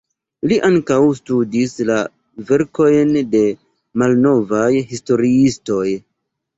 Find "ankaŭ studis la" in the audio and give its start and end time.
0.69-1.99